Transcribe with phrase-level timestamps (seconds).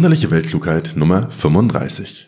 [0.00, 2.26] Wunderliche Weltklugheit Nummer 35.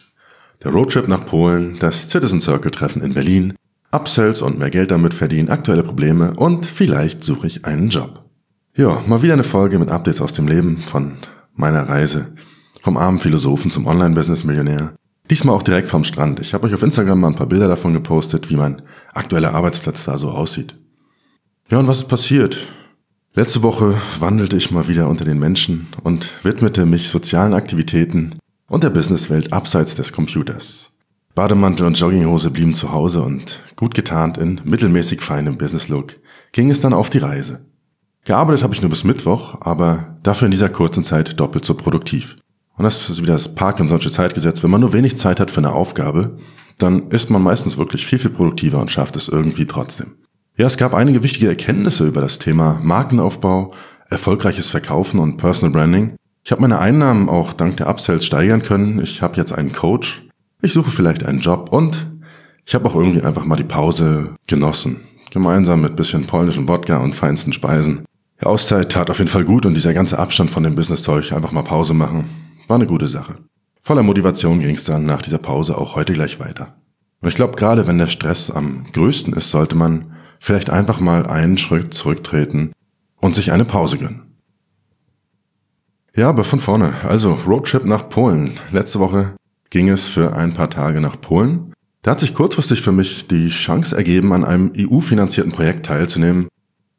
[0.62, 3.55] Der Roadtrip nach Polen, das Citizen Circle Treffen in Berlin,
[3.91, 8.29] Upsells und mehr Geld damit verdienen, aktuelle Probleme und vielleicht suche ich einen Job.
[8.77, 11.15] Ja, mal wieder eine Folge mit Updates aus dem Leben von
[11.55, 12.34] meiner Reise.
[12.82, 14.95] Vom armen Philosophen zum Online-Business-Millionär.
[15.30, 16.41] Diesmal auch direkt vom Strand.
[16.41, 18.82] Ich habe euch auf Instagram mal ein paar Bilder davon gepostet, wie mein
[19.15, 20.77] aktueller Arbeitsplatz da so aussieht.
[21.70, 22.59] Ja, und was ist passiert?
[23.34, 28.34] Letzte Woche wandelte ich mal wieder unter den Menschen und widmete mich sozialen Aktivitäten
[28.68, 30.90] und der Businesswelt abseits des Computers.
[31.34, 36.16] Bademantel und Jogginghose blieben zu Hause und gut getarnt in mittelmäßig feinem Businesslook
[36.52, 37.65] ging es dann auf die Reise.
[38.24, 42.37] Gearbeitet habe ich nur bis Mittwoch, aber dafür in dieser kurzen Zeit doppelt so produktiv.
[42.76, 44.62] Und das ist wieder das Parkinson'sche Zeitgesetz.
[44.62, 46.37] Wenn man nur wenig Zeit hat für eine Aufgabe,
[46.79, 50.16] dann ist man meistens wirklich viel, viel produktiver und schafft es irgendwie trotzdem.
[50.63, 53.74] Ja, es gab einige wichtige Erkenntnisse über das Thema Markenaufbau,
[54.09, 56.15] erfolgreiches Verkaufen und Personal Branding.
[56.45, 59.02] Ich habe meine Einnahmen auch dank der Upsells steigern können.
[59.02, 60.24] Ich habe jetzt einen Coach.
[60.63, 62.07] Ich suche vielleicht einen Job und
[62.65, 65.00] ich habe auch irgendwie einfach mal die Pause genossen.
[65.32, 68.04] Gemeinsam mit bisschen polnischem Wodka und feinsten Speisen.
[68.41, 71.50] Die Auszeit tat auf jeden Fall gut und dieser ganze Abstand von dem Business-Zeug, einfach
[71.50, 72.26] mal Pause machen,
[72.69, 73.34] war eine gute Sache.
[73.82, 76.76] Voller Motivation ging es dann nach dieser Pause auch heute gleich weiter.
[77.21, 80.12] Und ich glaube, gerade wenn der Stress am größten ist, sollte man
[80.43, 82.72] vielleicht einfach mal einen Schritt zurücktreten
[83.21, 84.22] und sich eine Pause gönnen.
[86.16, 86.94] Ja, aber von vorne.
[87.04, 88.59] Also Roadtrip nach Polen.
[88.72, 89.37] Letzte Woche
[89.70, 91.72] ging es für ein paar Tage nach Polen.
[92.03, 96.48] Da hat sich kurzfristig für mich die Chance ergeben, an einem EU-finanzierten Projekt teilzunehmen.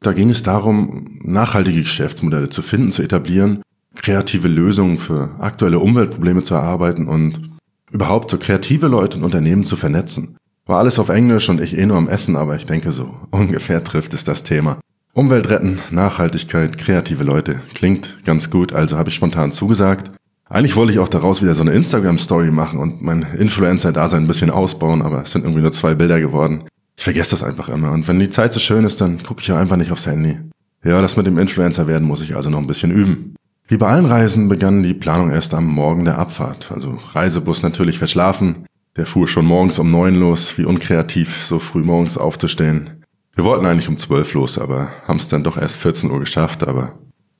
[0.00, 3.60] Da ging es darum, nachhaltige Geschäftsmodelle zu finden, zu etablieren,
[3.94, 7.50] kreative Lösungen für aktuelle Umweltprobleme zu erarbeiten und
[7.92, 10.38] überhaupt so kreative Leute und Unternehmen zu vernetzen.
[10.66, 13.84] War alles auf Englisch und ich eh nur am Essen, aber ich denke so ungefähr
[13.84, 14.78] trifft es das Thema.
[15.12, 17.60] Umwelt retten, Nachhaltigkeit, kreative Leute.
[17.74, 20.10] Klingt ganz gut, also habe ich spontan zugesagt.
[20.48, 24.50] Eigentlich wollte ich auch daraus wieder so eine Instagram-Story machen und mein Influencer-Dasein ein bisschen
[24.50, 26.64] ausbauen, aber es sind irgendwie nur zwei Bilder geworden.
[26.96, 29.48] Ich vergesse das einfach immer und wenn die Zeit so schön ist, dann gucke ich
[29.48, 30.38] ja einfach nicht aufs Handy.
[30.82, 33.34] Ja, das mit dem Influencer werden muss ich also noch ein bisschen üben.
[33.66, 36.70] Wie bei allen Reisen begann die Planung erst am Morgen der Abfahrt.
[36.70, 38.66] Also Reisebus natürlich verschlafen,
[38.96, 43.04] der fuhr schon morgens um neun los, wie unkreativ, so früh morgens aufzustehen.
[43.34, 46.66] Wir wollten eigentlich um zwölf los, aber haben es dann doch erst 14 Uhr geschafft,
[46.66, 46.98] aber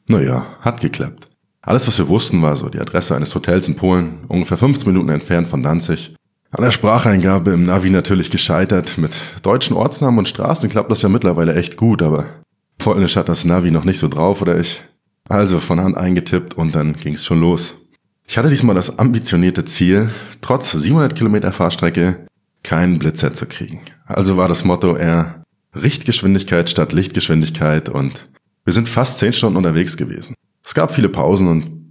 [0.09, 1.28] naja, hat geklappt.
[1.62, 5.09] Alles, was wir wussten, war so die Adresse eines Hotels in Polen, ungefähr 15 Minuten
[5.09, 6.15] entfernt von Danzig.
[6.50, 8.98] An der Spracheingabe im Navi natürlich gescheitert.
[8.98, 12.26] Mit deutschen Ortsnamen und Straßen klappt das ja mittlerweile echt gut, aber
[12.78, 14.82] Polnisch hat das Navi noch nicht so drauf oder ich.
[15.28, 17.76] Also von Hand eingetippt und dann ging's schon los.
[18.26, 22.26] Ich hatte diesmal das ambitionierte Ziel, trotz 700 Kilometer Fahrstrecke
[22.62, 23.80] keinen Blitzer zu kriegen.
[24.06, 28.28] Also war das Motto eher Richtgeschwindigkeit statt Lichtgeschwindigkeit und
[28.64, 30.34] wir sind fast 10 Stunden unterwegs gewesen.
[30.64, 31.84] Es gab viele Pausen und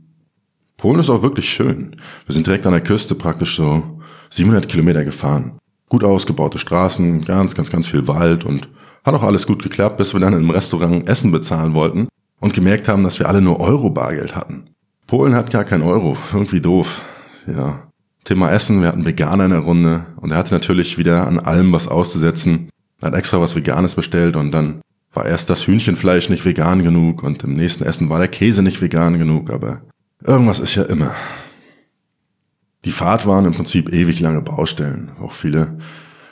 [0.77, 1.95] Polen ist auch wirklich schön.
[2.25, 4.01] Wir sind direkt an der Küste praktisch so
[4.31, 5.59] 700 Kilometer gefahren.
[5.88, 8.67] Gut ausgebaute Straßen, ganz, ganz, ganz viel Wald und
[9.05, 12.07] hat auch alles gut geklappt, bis wir dann im Restaurant Essen bezahlen wollten
[12.39, 14.72] und gemerkt haben, dass wir alle nur Euro-Bargeld hatten.
[15.08, 16.18] Polen hat gar kein Euro.
[16.34, 17.02] Irgendwie doof.
[17.47, 17.88] Ja.
[18.24, 21.74] Thema Essen, wir hatten Veganer in der Runde und er hatte natürlich wieder an allem
[21.74, 22.69] was auszusetzen.
[23.02, 24.81] Er hat extra was Veganes bestellt und dann
[25.13, 28.81] war erst das Hühnchenfleisch nicht vegan genug und im nächsten Essen war der Käse nicht
[28.81, 29.81] vegan genug, aber
[30.24, 31.13] irgendwas ist ja immer.
[32.86, 35.78] Die Fahrt waren im Prinzip ewig lange Baustellen, auch viele.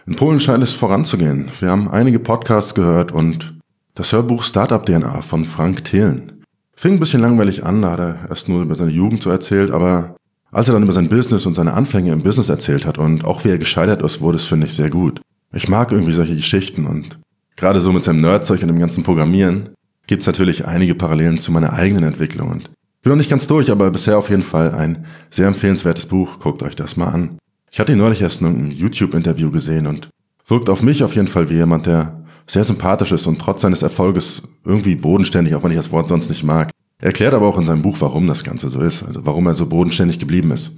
[0.08, 1.50] In Polen scheint es voranzugehen.
[1.60, 3.54] Wir haben einige Podcasts gehört und
[3.96, 6.41] das Hörbuch Startup DNA von Frank Thelen.
[6.82, 9.70] Fing ein bisschen langweilig an, da hat er erst nur über seine Jugend so erzählt,
[9.70, 10.16] aber
[10.52, 13.46] als er dann über sein Business und seine Anfänge im Business erzählt hat und auch
[13.46, 15.22] wie er gescheitert ist, wurde es, finde ich, sehr gut.
[15.54, 17.20] Ich mag irgendwie solche Geschichten und
[17.56, 19.70] gerade so mit seinem Nerdzeug und dem ganzen Programmieren
[20.08, 23.70] gibt's natürlich einige Parallelen zu meiner eigenen Entwicklung und ich bin noch nicht ganz durch,
[23.70, 26.40] aber bisher auf jeden Fall ein sehr empfehlenswertes Buch.
[26.40, 27.38] Guckt euch das mal an.
[27.70, 30.10] Ich hatte ihn neulich erst in einem YouTube-Interview gesehen und
[30.48, 33.82] wirkt auf mich auf jeden Fall wie jemand, der sehr sympathisch ist und trotz seines
[33.82, 36.70] Erfolges irgendwie bodenständig, auch wenn ich das Wort sonst nicht mag.
[37.00, 39.54] Er erklärt aber auch in seinem Buch, warum das Ganze so ist, also warum er
[39.54, 40.74] so bodenständig geblieben ist.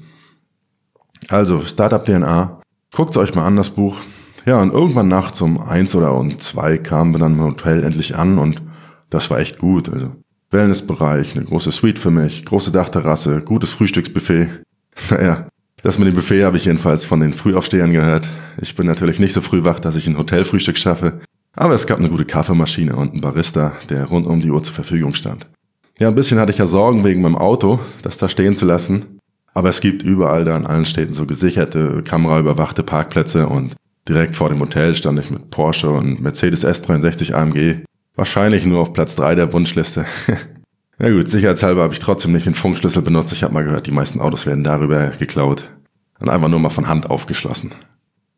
[1.30, 2.62] Also, Startup DNA,
[2.94, 3.98] guckt euch mal an, das Buch.
[4.46, 8.16] Ja, und irgendwann nachts um eins oder um zwei kamen wir dann im Hotel endlich
[8.16, 8.62] an und
[9.10, 9.90] das war echt gut.
[9.90, 10.12] Also,
[10.52, 14.50] Wellnessbereich, eine große Suite für mich, große Dachterrasse, gutes Frühstücksbuffet.
[15.10, 15.48] Naja,
[15.82, 18.30] das mit dem Buffet habe ich jedenfalls von den Frühaufstehern gehört.
[18.62, 21.20] Ich bin natürlich nicht so früh wach, dass ich ein Hotelfrühstück schaffe.
[21.56, 24.74] Aber es gab eine gute Kaffeemaschine und einen Barista, der rund um die Uhr zur
[24.74, 25.48] Verfügung stand.
[26.00, 29.20] Ja, ein bisschen hatte ich ja Sorgen wegen meinem Auto, das da stehen zu lassen.
[29.54, 33.76] Aber es gibt überall da in allen Städten so gesicherte, kameraüberwachte Parkplätze und
[34.08, 37.84] direkt vor dem Hotel stand ich mit Porsche und Mercedes S63 AMG.
[38.16, 40.06] Wahrscheinlich nur auf Platz 3 der Wunschliste.
[40.98, 43.34] Na gut, sicherheitshalber habe ich trotzdem nicht den Funkschlüssel benutzt.
[43.34, 45.70] Ich habe mal gehört, die meisten Autos werden darüber geklaut
[46.20, 47.72] und einfach nur mal von Hand aufgeschlossen.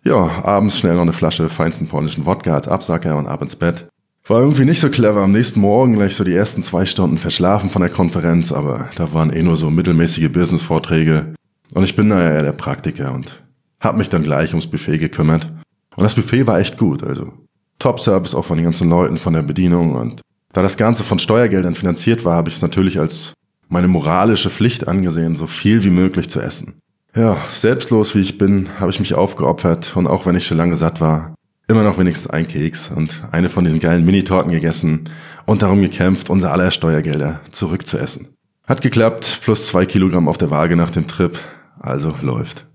[0.07, 3.87] Ja, abends schnell noch eine Flasche feinsten polnischen Wodka als Absacker und ab ins Bett.
[4.27, 5.23] War irgendwie nicht so clever.
[5.23, 9.13] Am nächsten Morgen gleich so die ersten zwei Stunden verschlafen von der Konferenz, aber da
[9.13, 11.33] waren eh nur so mittelmäßige Business-Vorträge.
[11.73, 13.43] Und ich bin da ja der Praktiker und
[13.79, 15.47] hab mich dann gleich ums Buffet gekümmert.
[15.95, 17.33] Und das Buffet war echt gut, also
[17.79, 19.95] Top-Service auch von den ganzen Leuten, von der Bedienung.
[19.95, 20.21] Und
[20.53, 23.33] da das Ganze von Steuergeldern finanziert war, habe ich es natürlich als
[23.69, 26.75] meine moralische Pflicht angesehen, so viel wie möglich zu essen.
[27.15, 30.75] Ja, selbstlos wie ich bin, habe ich mich aufgeopfert und auch wenn ich schon lange
[30.75, 31.33] satt war,
[31.69, 35.05] immer noch wenigstens ein Keks und eine von diesen geilen Mini-Torten gegessen
[35.45, 38.35] und darum gekämpft, unser aller Steuergelder zurückzuessen.
[38.67, 41.39] Hat geklappt, plus zwei Kilogramm auf der Waage nach dem Trip,
[41.79, 42.65] also läuft.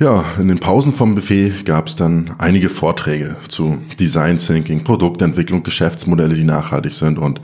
[0.00, 5.62] Ja, in den Pausen vom Buffet gab es dann einige Vorträge zu Design Thinking, Produktentwicklung,
[5.62, 7.40] Geschäftsmodelle, die nachhaltig sind und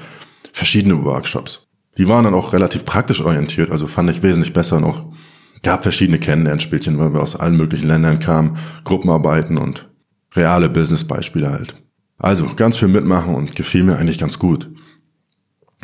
[0.52, 1.68] verschiedene Workshops.
[1.98, 5.04] Die waren dann auch relativ praktisch orientiert, also fand ich wesentlich besser noch.
[5.64, 9.88] Gab verschiedene Kennenlernspielchen, weil wir aus allen möglichen Ländern kamen, Gruppenarbeiten und
[10.34, 11.74] reale Business-Beispiele halt.
[12.18, 14.70] Also ganz viel mitmachen und gefiel mir eigentlich ganz gut.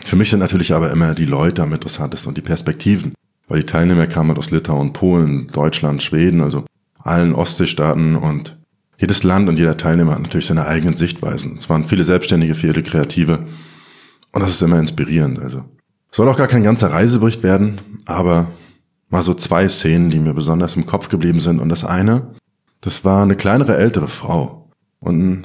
[0.04, 3.14] Für mich sind natürlich aber immer die Leute am interessantesten und die Perspektiven,
[3.48, 6.66] weil die Teilnehmer kamen aus Litauen, Polen, Deutschland, Schweden, also
[6.98, 8.58] allen Ostseestaaten und
[8.98, 11.56] jedes Land und jeder Teilnehmer hat natürlich seine eigenen Sichtweisen.
[11.56, 13.46] Es waren viele Selbstständige, viele Kreative
[14.32, 15.38] und das ist immer inspirierend.
[15.38, 15.64] Also
[16.10, 18.48] soll auch gar kein ganzer Reisebericht werden, aber
[19.10, 22.32] mal so zwei Szenen, die mir besonders im Kopf geblieben sind und das eine
[22.80, 24.70] das war eine kleinere ältere Frau.
[25.00, 25.42] Und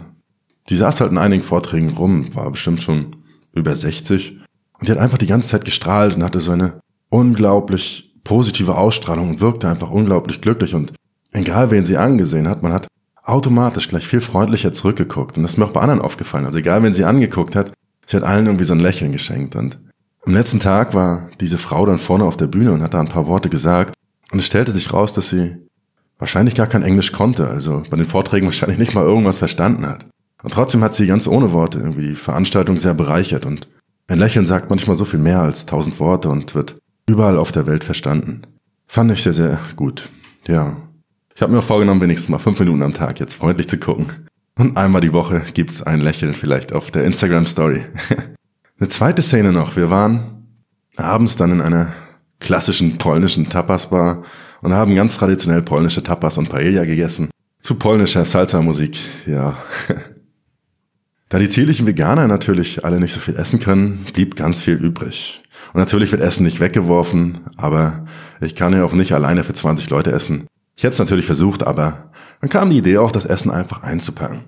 [0.70, 3.18] die saß halt in einigen Vorträgen rum, war bestimmt schon
[3.54, 4.40] über 60.
[4.80, 6.80] Und die hat einfach die ganze Zeit gestrahlt und hatte so eine
[7.10, 10.74] unglaublich positive Ausstrahlung und wirkte einfach unglaublich glücklich.
[10.76, 10.94] Und
[11.32, 12.88] egal wen sie angesehen hat, man hat
[13.24, 15.38] automatisch gleich viel freundlicher zurückgeguckt.
[15.38, 16.46] Und das ist mir auch bei anderen aufgefallen.
[16.46, 17.72] Also egal wen sie angeguckt hat,
[18.06, 19.56] sie hat allen irgendwie so ein Lächeln geschenkt.
[19.56, 19.80] Und
[20.26, 23.08] am letzten Tag war diese Frau dann vorne auf der Bühne und hat da ein
[23.10, 23.94] paar Worte gesagt.
[24.32, 25.56] Und es stellte sich raus, dass sie
[26.18, 30.08] wahrscheinlich gar kein Englisch konnte, also bei den Vorträgen wahrscheinlich nicht mal irgendwas verstanden hat.
[30.44, 33.68] Und trotzdem hat sie ganz ohne Worte irgendwie die Veranstaltung sehr bereichert und
[34.08, 36.78] ein Lächeln sagt manchmal so viel mehr als tausend Worte und wird
[37.08, 38.44] überall auf der Welt verstanden.
[38.88, 40.10] Fand ich sehr, sehr gut.
[40.48, 40.78] Ja.
[41.34, 44.28] Ich habe mir auch vorgenommen, wenigstens mal fünf Minuten am Tag jetzt freundlich zu gucken.
[44.58, 47.86] Und einmal die Woche gibt's ein Lächeln vielleicht auf der Instagram Story.
[48.78, 49.78] Eine zweite Szene noch.
[49.78, 50.48] Wir waren
[50.98, 51.94] abends dann in einer
[52.40, 54.24] klassischen polnischen Tapas-Bar
[54.62, 57.30] und haben ganz traditionell polnische Tapas und Paella gegessen.
[57.62, 59.58] Zu polnischer Salsa-Musik, ja.
[61.30, 65.42] Da die zierlichen Veganer natürlich alle nicht so viel essen können, blieb ganz viel übrig.
[65.74, 68.06] Und natürlich wird Essen nicht weggeworfen, aber
[68.42, 70.46] ich kann ja auch nicht alleine für 20 Leute essen.
[70.78, 72.12] Ich hätte es natürlich versucht, aber
[72.42, 74.42] dann kam die Idee auf, das Essen einfach einzupacken.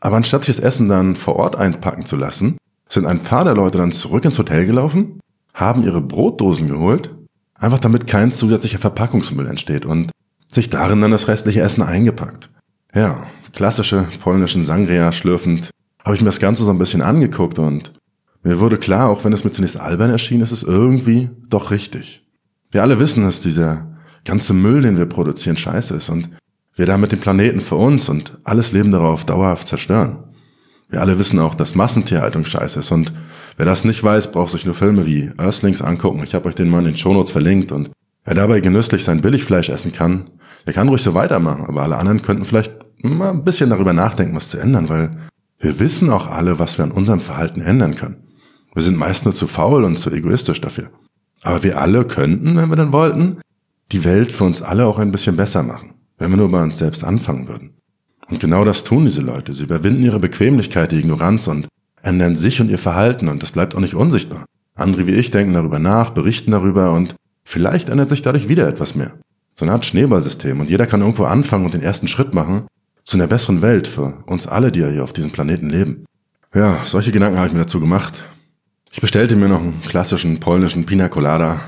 [0.00, 3.54] Aber anstatt sich das Essen dann vor Ort einpacken zu lassen, sind ein paar der
[3.54, 5.20] Leute dann zurück ins Hotel gelaufen,
[5.54, 7.14] haben ihre Brotdosen geholt
[7.58, 10.10] Einfach damit kein zusätzlicher Verpackungsmüll entsteht und
[10.52, 12.50] sich darin dann das restliche Essen eingepackt.
[12.94, 15.70] Ja, klassische polnischen Sangria schlürfend
[16.04, 17.92] habe ich mir das Ganze so ein bisschen angeguckt und
[18.44, 22.24] mir wurde klar, auch wenn es mir zunächst albern erschien, ist es irgendwie doch richtig.
[22.70, 26.30] Wir alle wissen, dass dieser ganze Müll, den wir produzieren, scheiße ist und
[26.76, 30.18] wir damit den Planeten für uns und alles Leben darauf dauerhaft zerstören.
[30.88, 33.12] Wir alle wissen auch, dass Massentierhaltung scheiße ist und
[33.56, 36.22] wer das nicht weiß, braucht sich nur Filme wie Earthlings angucken.
[36.24, 37.90] Ich habe euch den mal in den Shownotes verlinkt und
[38.24, 40.30] wer dabei genüsslich sein Billigfleisch essen kann,
[40.66, 44.34] der kann ruhig so weitermachen, aber alle anderen könnten vielleicht mal ein bisschen darüber nachdenken,
[44.34, 45.10] was zu ändern, weil
[45.60, 48.28] wir wissen auch alle, was wir an unserem Verhalten ändern können.
[48.74, 50.90] Wir sind meist nur zu faul und zu egoistisch dafür.
[51.42, 53.38] Aber wir alle könnten, wenn wir denn wollten,
[53.92, 56.78] die Welt für uns alle auch ein bisschen besser machen, wenn wir nur bei uns
[56.78, 57.77] selbst anfangen würden.
[58.30, 59.52] Und genau das tun diese Leute.
[59.54, 61.68] Sie überwinden ihre Bequemlichkeit, die Ignoranz und
[62.02, 64.44] ändern sich und ihr Verhalten und das bleibt auch nicht unsichtbar.
[64.74, 68.94] Andere wie ich denken darüber nach, berichten darüber und vielleicht ändert sich dadurch wieder etwas
[68.94, 69.12] mehr.
[69.56, 72.66] So eine Art Schneeballsystem und jeder kann irgendwo anfangen und den ersten Schritt machen
[73.04, 76.04] zu einer besseren Welt für uns alle, die ja hier auf diesem Planeten leben.
[76.54, 78.24] Ja, solche Gedanken habe ich mir dazu gemacht.
[78.92, 81.60] Ich bestellte mir noch einen klassischen polnischen Pina Colada.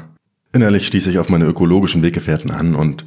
[0.52, 3.04] Innerlich stieß ich auf meine ökologischen Weggefährten an und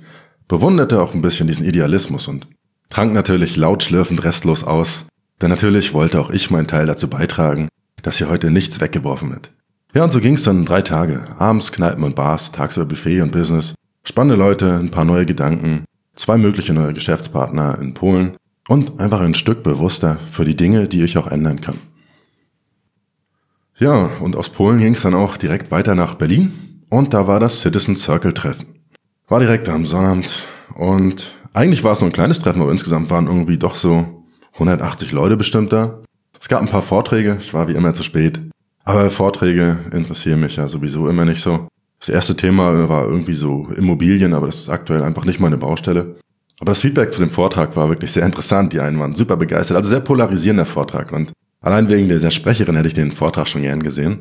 [0.48, 2.48] bewunderte auch ein bisschen diesen Idealismus und
[2.94, 5.06] trank natürlich laut schlürfend restlos aus,
[5.42, 7.68] denn natürlich wollte auch ich meinen Teil dazu beitragen,
[8.04, 9.52] dass hier heute nichts weggeworfen wird.
[9.96, 11.26] Ja, und so ging's dann drei Tage.
[11.40, 13.74] Abends Kneipen und Bars, tagsüber Buffet und Business.
[14.04, 15.86] Spannende Leute, ein paar neue Gedanken,
[16.16, 21.02] zwei mögliche neue Geschäftspartner in Polen und einfach ein Stück bewusster für die Dinge, die
[21.02, 21.80] ich auch ändern kann.
[23.80, 26.54] Ja, und aus Polen ging's dann auch direkt weiter nach Berlin
[26.90, 28.68] und da war das Citizen Circle Treffen.
[29.28, 30.46] War direkt am Sonnabend
[30.76, 35.12] und eigentlich war es nur ein kleines Treffen, aber insgesamt waren irgendwie doch so 180
[35.12, 36.02] Leute bestimmt da.
[36.40, 38.42] Es gab ein paar Vorträge, ich war wie immer zu spät.
[38.84, 41.68] Aber Vorträge interessieren mich ja sowieso immer nicht so.
[42.00, 46.16] Das erste Thema war irgendwie so Immobilien, aber das ist aktuell einfach nicht meine Baustelle.
[46.60, 48.74] Aber das Feedback zu dem Vortrag war wirklich sehr interessant.
[48.74, 51.14] Die einen waren super begeistert, also sehr polarisierender Vortrag.
[51.14, 51.32] Und
[51.62, 54.20] allein wegen dieser Sprecherin hätte ich den Vortrag schon gern gesehen.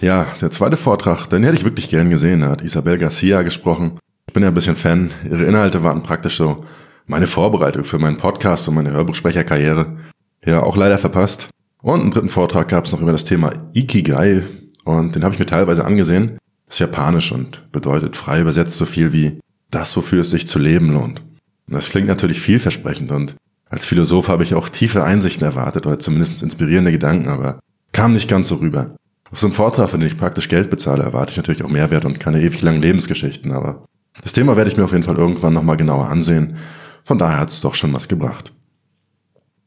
[0.00, 2.40] Ja, der zweite Vortrag, den hätte ich wirklich gern gesehen.
[2.40, 3.98] Da hat Isabel Garcia gesprochen.
[4.30, 5.10] Ich bin ja ein bisschen Fan.
[5.28, 6.64] Ihre Inhalte waren praktisch so
[7.06, 9.98] meine Vorbereitung für meinen Podcast und meine Hörbuchsprecherkarriere.
[10.46, 11.48] Ja, auch leider verpasst.
[11.82, 14.44] Und einen dritten Vortrag gab es noch über das Thema Ikigai.
[14.84, 19.12] Und den habe ich mir teilweise angesehen ist japanisch und bedeutet frei übersetzt so viel
[19.12, 21.20] wie das, wofür es sich zu leben lohnt.
[21.66, 23.34] Und das klingt natürlich vielversprechend und
[23.68, 27.58] als Philosoph habe ich auch tiefe Einsichten erwartet oder zumindest inspirierende Gedanken, aber
[27.90, 28.94] kam nicht ganz so rüber.
[29.32, 32.04] Auf so einem Vortrag, für den ich praktisch Geld bezahle, erwarte ich natürlich auch Mehrwert
[32.04, 33.84] und keine ewig langen Lebensgeschichten, aber
[34.22, 36.56] das Thema werde ich mir auf jeden Fall irgendwann nochmal genauer ansehen.
[37.04, 38.52] Von daher hat es doch schon was gebracht.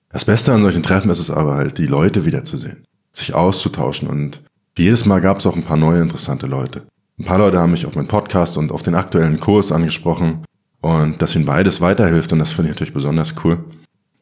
[0.09, 4.41] Das Beste an solchen Treffen ist es aber halt, die Leute wiederzusehen, sich auszutauschen und
[4.77, 6.83] jedes Mal gab es auch ein paar neue interessante Leute.
[7.19, 10.45] Ein paar Leute haben mich auf meinen Podcast und auf den aktuellen Kurs angesprochen
[10.81, 13.63] und dass ihnen beides weiterhilft und das finde ich natürlich besonders cool.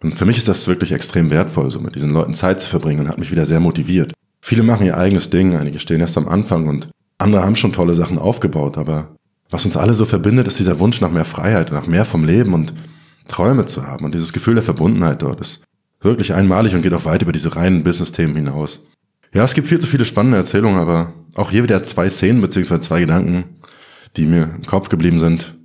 [0.02, 3.02] Und für mich ist das wirklich extrem wertvoll, so mit diesen Leuten Zeit zu verbringen
[3.02, 4.14] und hat mich wieder sehr motiviert.
[4.42, 7.94] Viele machen ihr eigenes Ding, einige stehen erst am Anfang und andere haben schon tolle
[7.94, 9.16] Sachen aufgebaut, aber
[9.52, 12.54] was uns alle so verbindet, ist dieser Wunsch nach mehr Freiheit, nach mehr vom Leben
[12.54, 12.74] und
[13.28, 15.62] Träume zu haben und dieses Gefühl der Verbundenheit dort ist
[16.02, 18.82] wirklich einmalig und geht auch weit über diese reinen Business-Themen hinaus.
[19.34, 22.82] Ja, es gibt viel zu viele spannende Erzählungen, aber auch hier wieder zwei Szenen beziehungsweise
[22.82, 23.46] zwei Gedanken,
[24.18, 25.56] die mir im Kopf geblieben sind.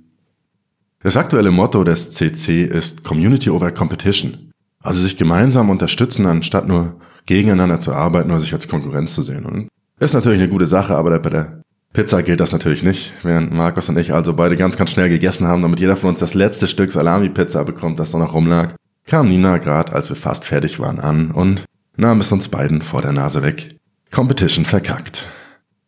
[1.01, 4.51] Das aktuelle Motto des CC ist Community over Competition.
[4.81, 9.45] Also sich gemeinsam unterstützen, anstatt nur gegeneinander zu arbeiten oder sich als Konkurrenz zu sehen.
[9.45, 9.67] Und
[9.99, 11.56] ist natürlich eine gute Sache, aber bei der
[11.97, 13.11] Pizza gilt das natürlich nicht.
[13.23, 16.19] Während Markus und ich also beide ganz, ganz schnell gegessen haben, damit jeder von uns
[16.19, 18.75] das letzte Stück Salami-Pizza bekommt, das da noch rumlag,
[19.07, 23.01] kam Nina gerade, als wir fast fertig waren, an und nahm es uns beiden vor
[23.01, 23.79] der Nase weg.
[24.11, 25.27] Competition verkackt.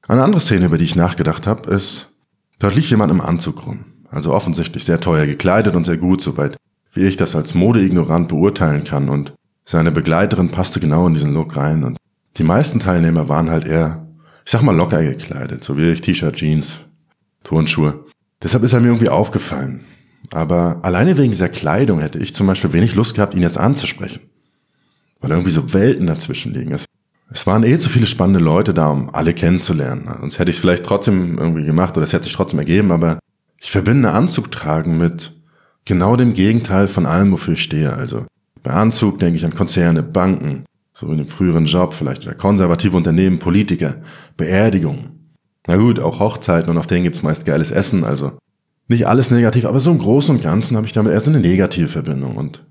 [0.07, 2.09] Eine andere Szene, über die ich nachgedacht habe, ist,
[2.57, 3.85] dort lief jemand im Anzug rum.
[4.09, 6.57] Also offensichtlich sehr teuer gekleidet und sehr gut, soweit
[6.91, 9.09] wie ich das als modeignorant beurteilen kann.
[9.09, 11.83] Und seine Begleiterin passte genau in diesen Look rein.
[11.83, 11.97] Und
[12.37, 14.07] die meisten Teilnehmer waren halt eher,
[14.49, 16.79] ich sag mal, locker gekleidet, so wie ich T-Shirt, Jeans,
[17.43, 18.03] Turnschuhe.
[18.41, 19.81] Deshalb ist er mir irgendwie aufgefallen.
[20.31, 24.21] Aber alleine wegen dieser Kleidung hätte ich zum Beispiel wenig Lust gehabt, ihn jetzt anzusprechen
[25.19, 26.71] weil irgendwie so Welten dazwischen liegen.
[26.71, 26.85] Es,
[27.31, 30.09] es waren eh zu viele spannende Leute da, um alle kennenzulernen.
[30.19, 33.19] Sonst hätte ich es vielleicht trotzdem irgendwie gemacht oder es hätte sich trotzdem ergeben, aber
[33.59, 35.33] ich verbinde Anzug tragen mit
[35.85, 37.93] genau dem Gegenteil von allem, wofür ich stehe.
[37.93, 38.25] Also
[38.63, 40.63] bei Anzug denke ich an Konzerne, Banken,
[40.99, 43.95] so in dem früheren Job vielleicht oder konservative Unternehmen, Politiker,
[44.37, 45.31] Beerdigungen.
[45.67, 48.33] Na gut, auch Hochzeiten und auf denen gibt's meist geiles Essen, also
[48.87, 51.87] nicht alles negativ, aber so im Großen und Ganzen habe ich damit erst eine negative
[51.87, 52.63] Verbindung und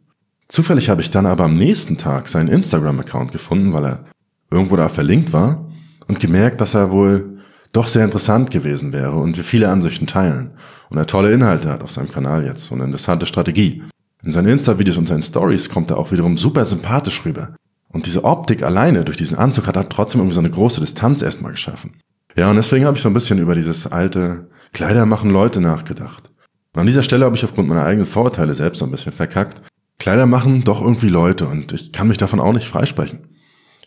[0.49, 4.04] Zufällig habe ich dann aber am nächsten Tag seinen Instagram-Account gefunden, weil er
[4.50, 5.68] irgendwo da verlinkt war
[6.08, 7.38] und gemerkt, dass er wohl
[7.73, 10.52] doch sehr interessant gewesen wäre und wir viele Ansichten teilen
[10.88, 13.82] und er tolle Inhalte hat auf seinem Kanal jetzt und eine interessante Strategie.
[14.25, 17.54] In seinen Insta-Videos und seinen Stories kommt er auch wiederum super sympathisch rüber.
[17.90, 21.23] Und diese Optik alleine durch diesen Anzug hat er trotzdem irgendwie so eine große Distanz
[21.23, 21.95] erstmal geschaffen.
[22.37, 26.30] Ja, und deswegen habe ich so ein bisschen über dieses alte Kleider machen Leute nachgedacht.
[26.75, 29.62] Und an dieser Stelle habe ich aufgrund meiner eigenen Vorurteile selbst so ein bisschen verkackt
[29.99, 33.26] Kleider machen doch irgendwie Leute und ich kann mich davon auch nicht freisprechen.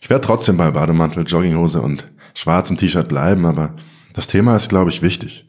[0.00, 3.74] Ich werde trotzdem bei Bademantel, Jogginghose und schwarzem T-Shirt bleiben, aber
[4.12, 5.48] das Thema ist, glaube ich, wichtig.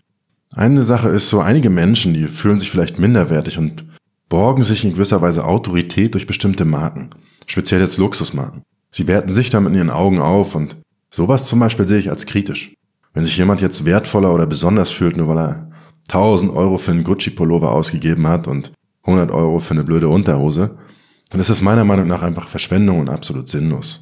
[0.55, 3.85] Eine Sache ist so, einige Menschen, die fühlen sich vielleicht minderwertig und
[4.29, 7.09] borgen sich in gewisser Weise Autorität durch bestimmte Marken.
[7.45, 8.63] Speziell jetzt Luxusmarken.
[8.91, 10.77] Sie werten sich damit in ihren Augen auf und
[11.09, 12.73] sowas zum Beispiel sehe ich als kritisch.
[13.13, 15.71] Wenn sich jemand jetzt wertvoller oder besonders fühlt, nur weil er
[16.09, 18.71] 1000 Euro für einen Gucci-Pullover ausgegeben hat und
[19.03, 20.77] 100 Euro für eine blöde Unterhose,
[21.29, 24.01] dann ist es meiner Meinung nach einfach Verschwendung und absolut sinnlos.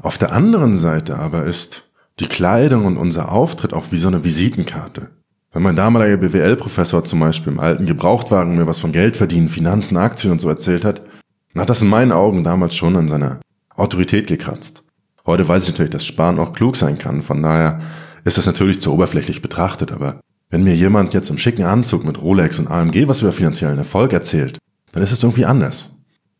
[0.00, 4.24] Auf der anderen Seite aber ist die Kleidung und unser Auftritt auch wie so eine
[4.24, 5.10] Visitenkarte.
[5.52, 9.96] Wenn mein damaliger BWL-Professor zum Beispiel im alten Gebrauchtwagen mir was von Geld verdienen, Finanzen,
[9.96, 11.02] Aktien und so erzählt hat,
[11.62, 13.40] hat das in meinen Augen damals schon an seiner
[13.76, 14.82] Autorität gekratzt.
[15.26, 17.80] Heute weiß ich natürlich, dass Sparen auch klug sein kann, von daher
[18.24, 20.20] ist das natürlich zu oberflächlich betrachtet, aber
[20.50, 24.12] wenn mir jemand jetzt im schicken Anzug mit Rolex und AMG was über finanziellen Erfolg
[24.12, 24.58] erzählt,
[24.92, 25.92] dann ist es irgendwie anders.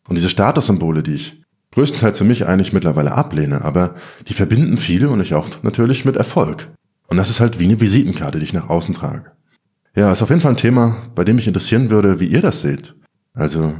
[0.08, 1.42] Und diese Statussymbole, die ich
[1.72, 3.94] größtenteils für mich eigentlich mittlerweile ablehne, aber
[4.28, 6.68] die verbinden viele und ich auch natürlich mit Erfolg.
[7.08, 9.32] Und das ist halt wie eine Visitenkarte, die ich nach außen trage.
[9.96, 12.60] Ja, ist auf jeden Fall ein Thema, bei dem mich interessieren würde, wie ihr das
[12.60, 12.94] seht.
[13.32, 13.74] Also,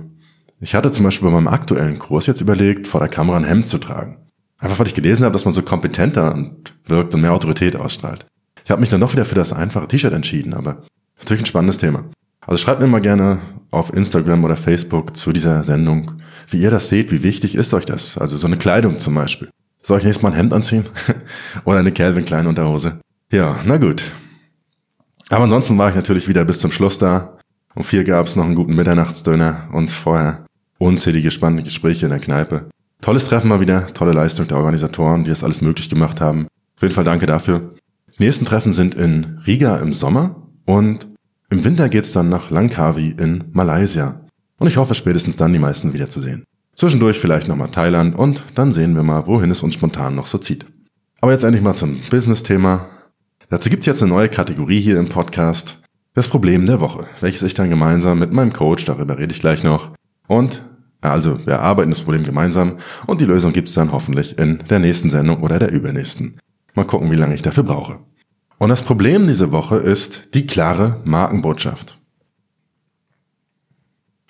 [0.61, 3.67] ich hatte zum Beispiel bei meinem aktuellen Kurs jetzt überlegt, vor der Kamera ein Hemd
[3.67, 4.19] zu tragen.
[4.59, 6.53] Einfach weil ich gelesen habe, dass man so kompetenter
[6.85, 8.27] wirkt und mehr Autorität ausstrahlt.
[8.65, 10.83] Ich habe mich dann doch wieder für das einfache T-Shirt entschieden, aber
[11.19, 12.05] natürlich ein spannendes Thema.
[12.47, 13.39] Also schreibt mir mal gerne
[13.71, 16.13] auf Instagram oder Facebook zu dieser Sendung,
[16.49, 18.19] wie ihr das seht, wie wichtig ist euch das?
[18.19, 19.49] Also so eine Kleidung zum Beispiel.
[19.83, 20.87] Soll ich nächstes Mal ein Hemd anziehen?
[21.65, 23.01] Oder eine Calvin Klein Unterhose?
[23.31, 24.11] Ja, na gut.
[25.29, 27.39] Aber ansonsten war ich natürlich wieder bis zum Schluss da.
[27.75, 30.47] Um vier gab es noch einen guten Mitternachtsdöner und vorher
[30.79, 32.67] unzählige spannende Gespräche in der Kneipe.
[33.01, 36.47] Tolles Treffen mal wieder, tolle Leistung der Organisatoren, die das alles möglich gemacht haben.
[36.77, 37.71] Auf jeden Fall danke dafür.
[38.17, 41.07] Die nächsten Treffen sind in Riga im Sommer und
[41.51, 44.21] im Winter geht's dann nach Langkawi in Malaysia.
[44.59, 46.45] Und ich hoffe spätestens dann die meisten wiederzusehen.
[46.77, 50.39] Zwischendurch vielleicht nochmal Thailand und dann sehen wir mal, wohin es uns spontan noch so
[50.39, 50.67] zieht.
[51.21, 52.89] Aber jetzt endlich mal zum Business-Thema.
[53.51, 55.79] Dazu gibt's jetzt eine neue Kategorie hier im Podcast.
[56.15, 59.65] Das Problem der Woche, welches ich dann gemeinsam mit meinem Coach, darüber rede ich gleich
[59.65, 59.91] noch,
[60.29, 60.65] und
[61.01, 65.11] also wir erarbeiten das Problem gemeinsam und die Lösung gibt's dann hoffentlich in der nächsten
[65.11, 66.39] Sendung oder der übernächsten.
[66.75, 67.99] Mal gucken, wie lange ich dafür brauche.
[68.59, 71.99] Und das Problem diese Woche ist die klare Markenbotschaft.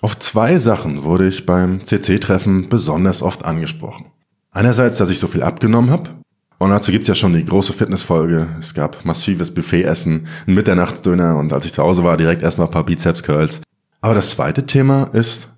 [0.01, 4.07] Auf zwei Sachen wurde ich beim CC-Treffen besonders oft angesprochen.
[4.51, 6.15] Einerseits, dass ich so viel abgenommen habe.
[6.57, 8.47] Und dazu gibt's ja schon die große Fitnessfolge.
[8.59, 12.71] Es gab massives Buffetessen, ein Mitternachtsdöner und als ich zu Hause war, direkt erstmal ein
[12.71, 13.61] paar Bizeps-Curls.
[14.01, 15.49] Aber das zweite Thema ist,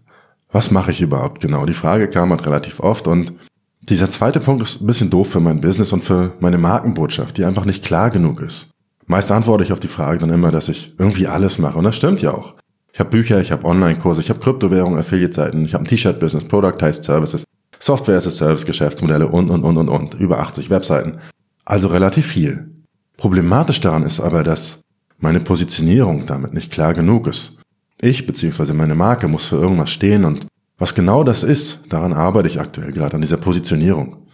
[0.52, 1.66] was mache ich überhaupt genau?
[1.66, 3.34] Die Frage kam halt relativ oft und
[3.82, 7.46] dieser zweite Punkt ist ein bisschen doof für mein Business und für meine Markenbotschaft, die
[7.46, 8.70] einfach nicht klar genug ist.
[9.06, 11.96] Meist antworte ich auf die Frage dann immer, dass ich irgendwie alles mache und das
[11.96, 12.56] stimmt ja auch.
[12.92, 17.04] Ich habe Bücher, ich habe Online-Kurse, ich habe Kryptowährungen, Affiliate-Seiten, ich habe ein T-Shirt-Business, Productized
[17.04, 17.44] Services,
[17.80, 20.14] Software as a Service, Geschäftsmodelle und, und, und, und, und.
[20.16, 21.20] Über 80 Webseiten.
[21.66, 22.70] Also relativ viel.
[23.18, 24.80] Problematisch daran ist aber, dass
[25.20, 27.58] meine Positionierung damit nicht klar genug ist.
[28.02, 28.74] Ich bzw.
[28.74, 30.46] meine Marke muss für irgendwas stehen und
[30.78, 34.28] was genau das ist, daran arbeite ich aktuell gerade an dieser Positionierung.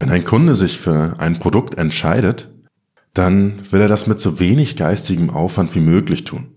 [0.00, 2.50] Wenn ein Kunde sich für ein Produkt entscheidet,
[3.14, 6.48] dann will er das mit so wenig geistigem Aufwand wie möglich tun.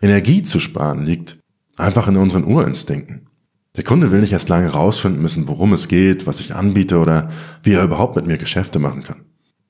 [0.00, 1.38] Energie zu sparen liegt
[1.76, 3.28] einfach in unseren Urinstinkten.
[3.76, 7.30] Der Kunde will nicht erst lange rausfinden müssen, worum es geht, was ich anbiete oder
[7.62, 9.24] wie er überhaupt mit mir Geschäfte machen kann.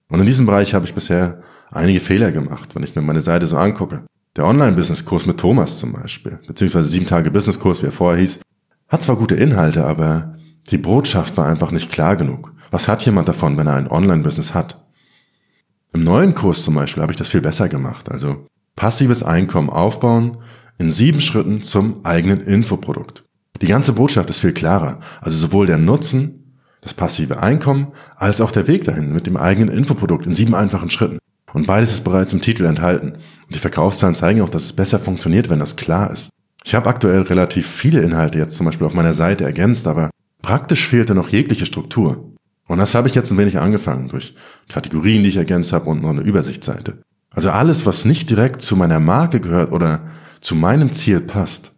[0.09, 3.47] Und in diesem Bereich habe ich bisher einige Fehler gemacht, wenn ich mir meine Seite
[3.47, 4.05] so angucke.
[4.37, 8.41] Der Online-Business-Kurs mit Thomas zum Beispiel, beziehungsweise sieben Tage Business-Kurs, wie er vorher hieß,
[8.88, 10.37] hat zwar gute Inhalte, aber
[10.71, 12.53] die Botschaft war einfach nicht klar genug.
[12.71, 14.85] Was hat jemand davon, wenn er ein Online-Business hat?
[15.93, 18.11] Im neuen Kurs zum Beispiel habe ich das viel besser gemacht.
[18.11, 20.38] Also passives Einkommen aufbauen
[20.79, 23.25] in sieben Schritten zum eigenen Infoprodukt.
[23.61, 25.01] Die ganze Botschaft ist viel klarer.
[25.21, 29.69] Also sowohl der Nutzen, das passive Einkommen, als auch der Weg dahin mit dem eigenen
[29.69, 31.19] Infoprodukt in sieben einfachen Schritten.
[31.53, 33.12] Und beides ist bereits im Titel enthalten.
[33.12, 36.31] Und die Verkaufszahlen zeigen auch, dass es besser funktioniert, wenn das klar ist.
[36.65, 40.11] Ich habe aktuell relativ viele Inhalte jetzt zum Beispiel auf meiner Seite ergänzt, aber
[40.41, 42.33] praktisch fehlte noch jegliche Struktur.
[42.69, 44.35] Und das habe ich jetzt ein wenig angefangen durch
[44.69, 47.03] Kategorien, die ich ergänzt habe und noch eine Übersichtsseite.
[47.35, 50.07] Also alles, was nicht direkt zu meiner Marke gehört oder
[50.41, 51.72] zu meinem Ziel passt,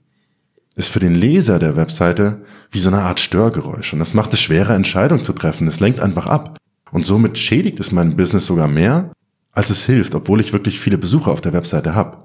[0.77, 3.93] ist für den Leser der Webseite wie so eine Art Störgeräusch.
[3.93, 5.69] Und das macht es schwerer, Entscheidungen zu treffen.
[5.69, 6.59] Es lenkt einfach ab.
[6.91, 9.11] Und somit schädigt es mein Business sogar mehr,
[9.53, 12.19] als es hilft, obwohl ich wirklich viele Besucher auf der Webseite habe.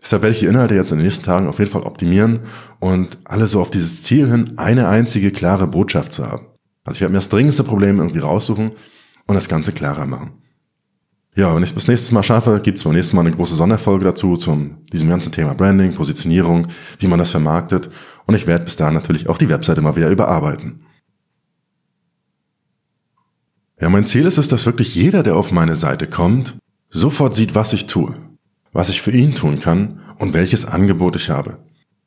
[0.00, 2.40] Deshalb werde ich die Inhalte jetzt in den nächsten Tagen auf jeden Fall optimieren
[2.78, 6.46] und alle so auf dieses Ziel hin, eine einzige klare Botschaft zu haben.
[6.84, 8.72] Also ich werde mir das dringendste Problem irgendwie raussuchen
[9.26, 10.32] und das Ganze klarer machen.
[11.38, 13.54] Ja, wenn ich es bis nächstes Mal schaffe, gibt es beim nächsten Mal eine große
[13.54, 16.66] Sonderfolge dazu, zum diesem ganzen Thema Branding, Positionierung,
[16.98, 17.90] wie man das vermarktet.
[18.26, 20.80] Und ich werde bis dahin natürlich auch die Webseite mal wieder überarbeiten.
[23.80, 26.56] Ja, mein Ziel ist es, dass wirklich jeder, der auf meine Seite kommt,
[26.90, 28.14] sofort sieht, was ich tue,
[28.72, 31.58] was ich für ihn tun kann und welches Angebot ich habe.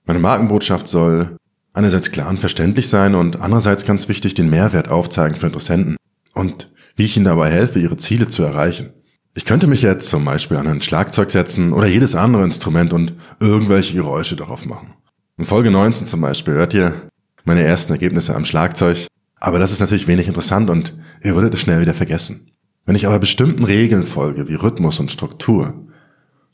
[0.03, 1.37] Meine Markenbotschaft soll
[1.71, 5.95] einerseits klar und verständlich sein und andererseits ganz wichtig den Mehrwert aufzeigen für Interessenten
[6.33, 8.91] und wie ich ihnen dabei helfe, ihre Ziele zu erreichen.
[9.33, 13.13] Ich könnte mich jetzt zum Beispiel an ein Schlagzeug setzen oder jedes andere Instrument und
[13.39, 14.93] irgendwelche Geräusche darauf machen.
[15.37, 17.09] In Folge 19 zum Beispiel hört ihr
[17.45, 19.07] meine ersten Ergebnisse am Schlagzeug,
[19.39, 22.51] aber das ist natürlich wenig interessant und ihr würdet es schnell wieder vergessen.
[22.85, 25.87] Wenn ich aber bestimmten Regeln folge, wie Rhythmus und Struktur,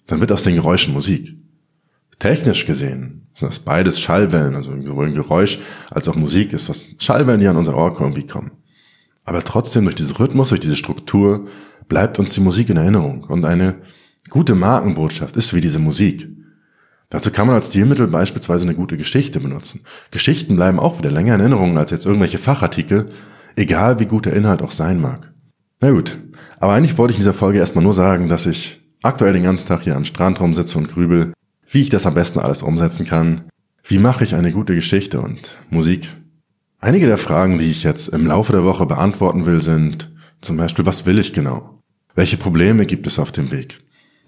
[0.06, 1.36] dann wird aus den Geräuschen Musik.
[2.20, 5.58] Technisch gesehen sind das beides Schallwellen, also sowohl ein Geräusch
[5.90, 8.52] als auch Musik ist, was Schallwellen, die an unser Ohr irgendwie kommen.
[9.26, 11.48] Aber trotzdem durch diesen Rhythmus, durch diese Struktur
[11.88, 13.24] bleibt uns die Musik in Erinnerung.
[13.24, 13.76] Und eine
[14.30, 16.30] gute Markenbotschaft ist wie diese Musik.
[17.10, 19.82] Dazu kann man als Stilmittel beispielsweise eine gute Geschichte benutzen.
[20.12, 23.10] Geschichten bleiben auch wieder länger in Erinnerung als jetzt irgendwelche Fachartikel,
[23.56, 25.32] egal wie gut der Inhalt auch sein mag.
[25.80, 26.18] Na gut,
[26.60, 29.68] aber eigentlich wollte ich in dieser Folge erstmal nur sagen, dass ich aktuell den ganzen
[29.68, 31.34] Tag hier am Strand rumsitze und grübel,
[31.70, 33.44] wie ich das am besten alles umsetzen kann.
[33.84, 36.10] Wie mache ich eine gute Geschichte und Musik?
[36.80, 40.86] Einige der Fragen, die ich jetzt im Laufe der Woche beantworten will, sind zum Beispiel,
[40.86, 41.77] was will ich genau?
[42.18, 43.80] Welche Probleme gibt es auf dem Weg?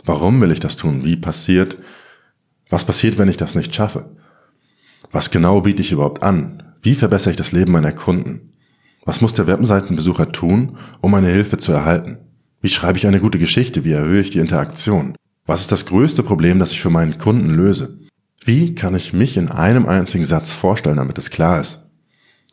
[0.05, 1.03] Warum will ich das tun?
[1.03, 1.75] Wie passiert?
[2.69, 4.11] Was passiert, wenn ich das nicht schaffe?
[5.11, 6.61] Was genau biete ich überhaupt an?
[6.83, 8.53] Wie verbessere ich das Leben meiner Kunden?
[9.05, 12.19] Was muss der Webseitenbesucher tun, um meine Hilfe zu erhalten?
[12.61, 13.83] Wie schreibe ich eine gute Geschichte?
[13.83, 15.15] Wie erhöhe ich die Interaktion?
[15.47, 17.97] Was ist das größte Problem, das ich für meinen Kunden löse?
[18.45, 21.87] Wie kann ich mich in einem einzigen Satz vorstellen, damit es klar ist?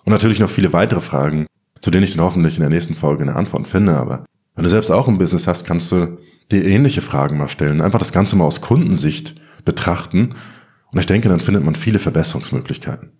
[0.06, 1.46] Und natürlich noch viele weitere Fragen,
[1.82, 3.98] zu denen ich dann hoffentlich in der nächsten Folge eine Antwort finde.
[3.98, 4.24] Aber
[4.56, 6.18] wenn du selbst auch ein Business hast, kannst du
[6.50, 7.82] dir ähnliche Fragen mal stellen.
[7.82, 10.34] Einfach das Ganze mal aus Kundensicht betrachten.
[10.90, 13.12] Und ich denke, dann findet man viele Verbesserungsmöglichkeiten.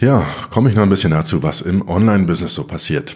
[0.00, 3.14] Ja, komme ich noch ein bisschen dazu, was im Online-Business so passiert.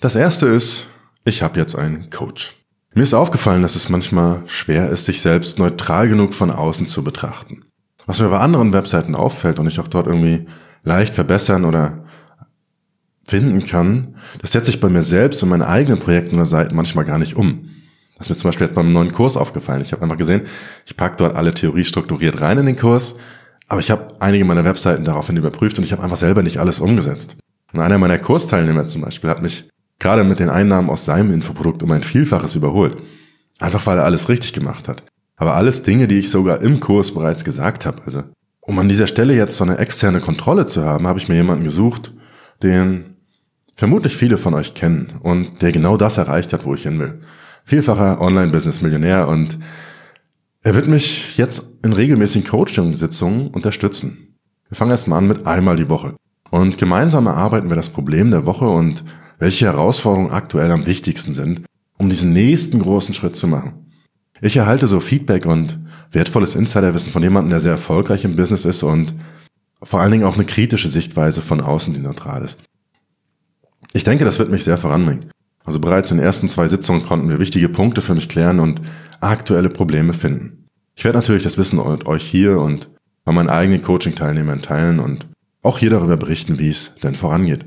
[0.00, 0.86] Das erste ist,
[1.24, 2.56] ich habe jetzt einen Coach.
[2.94, 7.04] Mir ist aufgefallen, dass es manchmal schwer ist, sich selbst neutral genug von außen zu
[7.04, 7.64] betrachten.
[8.06, 10.46] Was mir bei anderen Webseiten auffällt und ich auch dort irgendwie
[10.82, 12.04] leicht verbessern oder
[13.30, 17.04] finden kann, das setze ich bei mir selbst und meinen eigenen Projekten oder Seiten manchmal
[17.04, 17.70] gar nicht um.
[18.18, 19.80] Das ist mir zum Beispiel jetzt beim neuen Kurs aufgefallen.
[19.80, 20.42] Ich habe einfach gesehen,
[20.84, 23.14] ich packe dort alle Theorie strukturiert rein in den Kurs,
[23.68, 26.80] aber ich habe einige meiner Webseiten daraufhin überprüft und ich habe einfach selber nicht alles
[26.80, 27.36] umgesetzt.
[27.72, 31.82] Und einer meiner Kursteilnehmer zum Beispiel hat mich gerade mit den Einnahmen aus seinem Infoprodukt
[31.82, 32.96] um ein Vielfaches überholt.
[33.60, 35.04] Einfach weil er alles richtig gemacht hat.
[35.36, 38.02] Aber alles Dinge, die ich sogar im Kurs bereits gesagt habe.
[38.04, 38.24] Also,
[38.60, 41.64] um an dieser Stelle jetzt so eine externe Kontrolle zu haben, habe ich mir jemanden
[41.64, 42.12] gesucht,
[42.62, 43.09] den
[43.80, 47.18] vermutlich viele von euch kennen und der genau das erreicht hat, wo ich hin will.
[47.64, 49.58] Vielfacher Online-Business-Millionär und
[50.60, 54.36] er wird mich jetzt in regelmäßigen Coaching-Sitzungen unterstützen.
[54.68, 56.14] Wir fangen erstmal an mit einmal die Woche.
[56.50, 59.02] Und gemeinsam erarbeiten wir das Problem der Woche und
[59.38, 61.64] welche Herausforderungen aktuell am wichtigsten sind,
[61.96, 63.86] um diesen nächsten großen Schritt zu machen.
[64.42, 65.78] Ich erhalte so Feedback und
[66.12, 69.14] wertvolles Insiderwissen von jemandem, der sehr erfolgreich im Business ist und
[69.82, 72.58] vor allen Dingen auch eine kritische Sichtweise von außen, die neutral ist.
[73.92, 75.30] Ich denke, das wird mich sehr voranbringen.
[75.64, 78.80] Also bereits in den ersten zwei Sitzungen konnten wir wichtige Punkte für mich klären und
[79.20, 80.68] aktuelle Probleme finden.
[80.94, 82.90] Ich werde natürlich das Wissen euch hier und
[83.24, 85.26] bei meinen eigenen Coaching-Teilnehmern teilen und
[85.62, 87.66] auch hier darüber berichten, wie es denn vorangeht.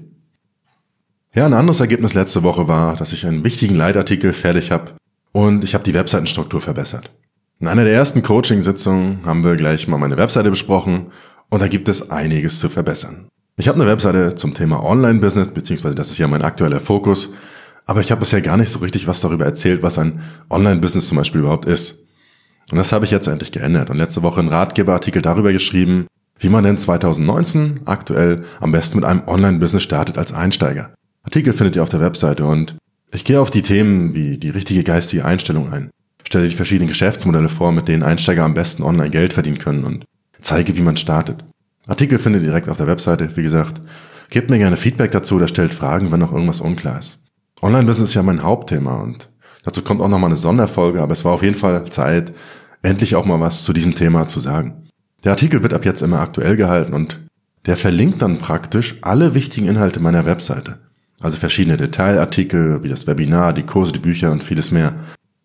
[1.36, 4.94] Ja, ein anderes Ergebnis letzte Woche war, dass ich einen wichtigen Leitartikel fertig habe
[5.32, 7.12] und ich habe die Webseitenstruktur verbessert.
[7.60, 11.12] In einer der ersten Coaching-Sitzungen haben wir gleich mal meine Webseite besprochen
[11.50, 13.30] und da gibt es einiges zu verbessern.
[13.56, 17.34] Ich habe eine Webseite zum Thema Online-Business, beziehungsweise das ist ja mein aktueller Fokus.
[17.86, 21.18] Aber ich habe bisher gar nicht so richtig was darüber erzählt, was ein Online-Business zum
[21.18, 22.00] Beispiel überhaupt ist.
[22.72, 26.08] Und das habe ich jetzt endlich geändert und letzte Woche einen Ratgeberartikel darüber geschrieben,
[26.40, 30.94] wie man denn 2019 aktuell am besten mit einem Online-Business startet als Einsteiger.
[31.24, 32.76] Artikel findet ihr auf der Webseite und
[33.12, 35.92] ich gehe auf die Themen wie die richtige geistige Einstellung ein,
[36.26, 40.06] stelle die verschiedenen Geschäftsmodelle vor, mit denen Einsteiger am besten online Geld verdienen können und
[40.42, 41.46] zeige, wie man startet.
[41.88, 43.36] Artikel findet ihr direkt auf der Webseite.
[43.36, 43.82] Wie gesagt,
[44.30, 47.20] gebt mir gerne Feedback dazu oder stellt Fragen, wenn noch irgendwas unklar ist.
[47.62, 49.30] Online-Business ist ja mein Hauptthema und
[49.64, 52.34] dazu kommt auch nochmal eine Sonderfolge, aber es war auf jeden Fall Zeit,
[52.82, 54.88] endlich auch mal was zu diesem Thema zu sagen.
[55.24, 57.20] Der Artikel wird ab jetzt immer aktuell gehalten und
[57.66, 60.80] der verlinkt dann praktisch alle wichtigen Inhalte meiner Webseite.
[61.22, 64.96] Also verschiedene Detailartikel, wie das Webinar, die Kurse, die Bücher und vieles mehr.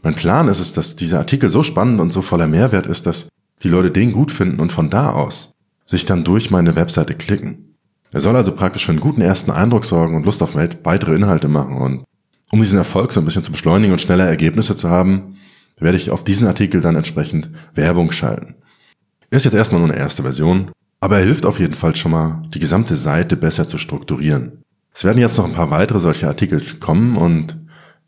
[0.03, 3.29] Mein Plan ist es, dass dieser Artikel so spannend und so voller Mehrwert ist, dass
[3.63, 5.53] die Leute den gut finden und von da aus
[5.89, 7.77] sich dann durch meine Webseite klicken.
[8.13, 11.49] Er soll also praktisch für einen guten ersten Eindruck sorgen und Lust auf weitere Inhalte
[11.49, 11.79] machen.
[11.79, 12.05] Und
[12.51, 15.39] um diesen Erfolg so ein bisschen zu beschleunigen und schneller Ergebnisse zu haben,
[15.81, 18.57] werde ich auf diesen Artikel dann entsprechend Werbung schalten.
[19.31, 20.71] Ist jetzt erstmal nur eine erste Version,
[21.01, 24.63] aber er hilft auf jeden Fall schon mal, die gesamte Seite besser zu strukturieren.
[24.93, 27.57] Es werden jetzt noch ein paar weitere solche Artikel kommen und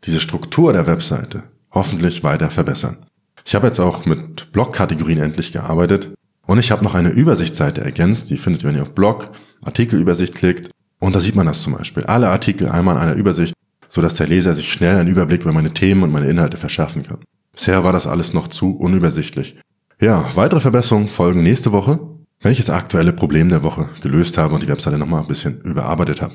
[0.03, 2.97] diese Struktur der Webseite hoffentlich weiter verbessern.
[3.45, 6.11] Ich habe jetzt auch mit Blog-Kategorien endlich gearbeitet
[6.51, 9.31] und ich habe noch eine Übersichtsseite ergänzt, die findet ihr, wenn ihr auf Blog,
[9.63, 10.69] Artikelübersicht klickt.
[10.99, 12.03] Und da sieht man das zum Beispiel.
[12.03, 13.53] Alle Artikel einmal in einer Übersicht,
[13.87, 17.19] sodass der Leser sich schnell einen Überblick über meine Themen und meine Inhalte verschaffen kann.
[17.53, 19.55] Bisher war das alles noch zu unübersichtlich.
[20.01, 22.01] Ja, weitere Verbesserungen folgen nächste Woche,
[22.41, 25.61] wenn ich das aktuelle Problem der Woche gelöst habe und die Webseite nochmal ein bisschen
[25.61, 26.33] überarbeitet habe.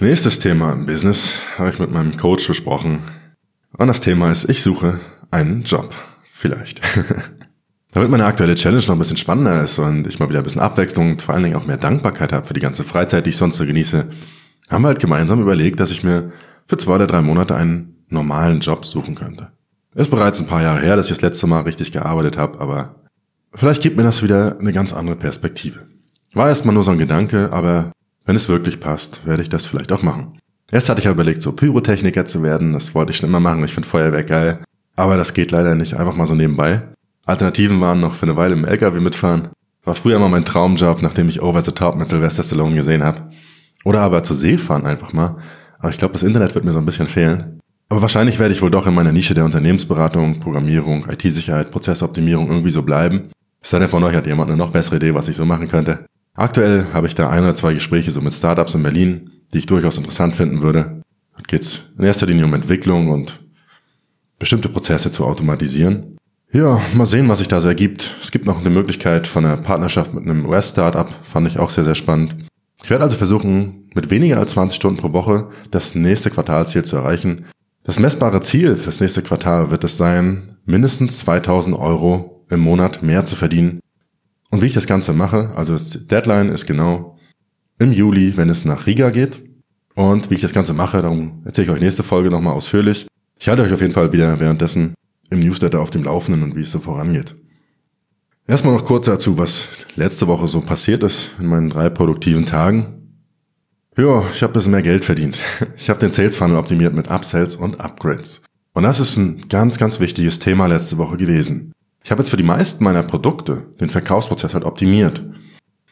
[0.00, 2.98] Nächstes Thema im Business habe ich mit meinem Coach besprochen.
[3.78, 5.94] Und das Thema ist, ich suche einen Job.
[6.30, 6.82] Vielleicht.
[7.92, 10.60] Damit meine aktuelle Challenge noch ein bisschen spannender ist und ich mal wieder ein bisschen
[10.60, 13.36] Abwechslung und vor allen Dingen auch mehr Dankbarkeit habe für die ganze Freizeit, die ich
[13.36, 14.06] sonst so genieße,
[14.70, 16.30] haben wir halt gemeinsam überlegt, dass ich mir
[16.66, 19.48] für zwei oder drei Monate einen normalen Job suchen könnte.
[19.94, 22.96] Ist bereits ein paar Jahre her, dass ich das letzte Mal richtig gearbeitet habe, aber
[23.54, 25.86] vielleicht gibt mir das wieder eine ganz andere Perspektive.
[26.34, 27.92] War erstmal nur so ein Gedanke, aber
[28.26, 30.38] wenn es wirklich passt, werde ich das vielleicht auch machen.
[30.70, 33.64] Erst hatte ich ja überlegt, so Pyrotechniker zu werden, das wollte ich schon immer machen,
[33.64, 34.62] ich finde Feuerwerk geil,
[34.94, 36.82] aber das geht leider nicht einfach mal so nebenbei.
[37.28, 39.48] Alternativen waren noch für eine Weile im LKW mitfahren.
[39.84, 43.28] War früher mal mein Traumjob, nachdem ich Over the Top mit Sylvester Stallone gesehen habe.
[43.84, 45.36] Oder aber zur See fahren einfach mal.
[45.78, 47.60] Aber ich glaube, das Internet wird mir so ein bisschen fehlen.
[47.90, 52.70] Aber wahrscheinlich werde ich wohl doch in meiner Nische der Unternehmensberatung, Programmierung, IT-Sicherheit, Prozessoptimierung irgendwie
[52.70, 53.30] so bleiben.
[53.60, 55.68] Es sei denn, von euch hat jemand eine noch bessere Idee, was ich so machen
[55.68, 56.06] könnte.
[56.32, 59.66] Aktuell habe ich da ein oder zwei Gespräche so mit Startups in Berlin, die ich
[59.66, 61.02] durchaus interessant finden würde.
[61.36, 63.40] Da geht es in erster Linie um Entwicklung und
[64.38, 66.17] bestimmte Prozesse zu automatisieren.
[66.50, 68.16] Ja, mal sehen, was sich da so ergibt.
[68.22, 71.84] Es gibt noch eine Möglichkeit von einer Partnerschaft mit einem US-Startup, fand ich auch sehr,
[71.84, 72.46] sehr spannend.
[72.82, 76.96] Ich werde also versuchen, mit weniger als 20 Stunden pro Woche das nächste Quartalziel zu
[76.96, 77.44] erreichen.
[77.84, 83.26] Das messbare Ziel fürs nächste Quartal wird es sein, mindestens 2000 Euro im Monat mehr
[83.26, 83.80] zu verdienen.
[84.50, 87.18] Und wie ich das Ganze mache, also das Deadline ist genau
[87.78, 89.42] im Juli, wenn es nach Riga geht.
[89.94, 93.06] Und wie ich das Ganze mache, darum erzähle ich euch nächste Folge nochmal ausführlich.
[93.38, 94.94] Ich halte euch auf jeden Fall wieder währenddessen
[95.30, 97.34] im Newsletter auf dem Laufenden und wie es so vorangeht.
[98.46, 102.98] Erstmal noch kurz dazu, was letzte Woche so passiert ist in meinen drei produktiven Tagen.
[103.96, 105.38] Ja, ich habe ein bisschen mehr Geld verdient.
[105.76, 108.42] Ich habe den Sales Funnel optimiert mit Upsells und Upgrades.
[108.72, 111.72] Und das ist ein ganz, ganz wichtiges Thema letzte Woche gewesen.
[112.04, 115.24] Ich habe jetzt für die meisten meiner Produkte den Verkaufsprozess halt optimiert.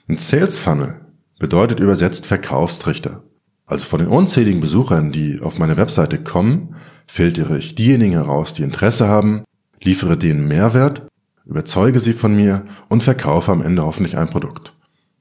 [0.09, 1.01] Ein Sales Funnel
[1.39, 3.25] bedeutet übersetzt Verkaufstrichter.
[3.67, 6.77] Also von den unzähligen Besuchern, die auf meine Webseite kommen,
[7.07, 9.45] filtere ich diejenigen heraus, die Interesse haben,
[9.83, 11.07] liefere denen Mehrwert
[11.47, 14.75] überzeuge sie von mir und verkaufe am Ende hoffentlich ein Produkt.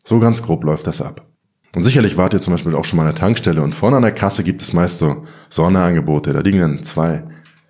[0.04, 1.28] So ganz grob läuft das ab.
[1.76, 4.02] Und sicherlich wart ihr zum Beispiel auch schon mal an der Tankstelle und vorne an
[4.02, 6.32] der Kasse gibt es meist so Sonderangebote.
[6.32, 7.24] Da liegen dann zwei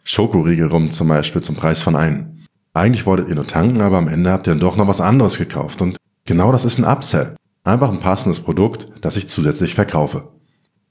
[0.03, 2.43] Schokoriegel rum zum Beispiel zum Preis von einem.
[2.73, 5.37] Eigentlich wolltet ihr nur tanken, aber am Ende habt ihr dann doch noch was anderes
[5.37, 5.81] gekauft.
[5.81, 7.35] Und genau das ist ein Upsell.
[7.63, 10.34] Einfach ein passendes Produkt, das ich zusätzlich verkaufe.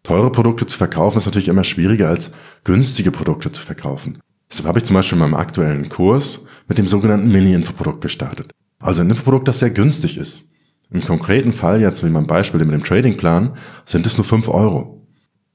[0.05, 2.31] Teure Produkte zu verkaufen ist natürlich immer schwieriger als
[2.63, 4.19] günstige Produkte zu verkaufen.
[4.51, 8.53] Deshalb habe ich zum Beispiel in meinem aktuellen Kurs mit dem sogenannten Mini-Infoprodukt gestartet.
[8.79, 10.45] Also ein Infoprodukt, das sehr günstig ist.
[10.91, 15.07] Im konkreten Fall, jetzt wie mein Beispiel mit dem Tradingplan, sind es nur 5 Euro.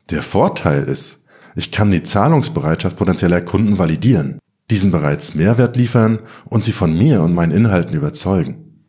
[0.10, 1.24] Der Vorteil ist,
[1.56, 4.40] ich kann die Zahlungsbereitschaft potenzieller Kunden validieren,
[4.72, 8.84] diesen bereits Mehrwert liefern und sie von mir und meinen Inhalten überzeugen.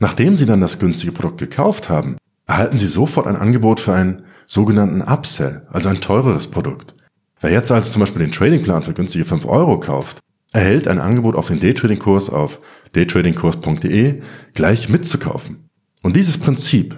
[0.00, 4.22] Nachdem sie dann das günstige Produkt gekauft haben, erhalten sie sofort ein Angebot für einen
[4.52, 6.94] sogenannten Upsell, also ein teureres Produkt.
[7.40, 10.18] Wer jetzt also zum Beispiel den Tradingplan für günstige 5 Euro kauft,
[10.52, 12.60] erhält ein Angebot auf den Daytrading-Kurs auf
[12.94, 14.20] daytradingkurs.de
[14.52, 15.70] gleich mitzukaufen.
[16.02, 16.94] Und dieses Prinzip,